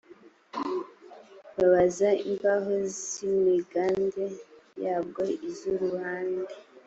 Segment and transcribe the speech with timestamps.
[1.55, 4.23] bab za imbaho z imiganda
[4.83, 6.53] yabwo iz uruhande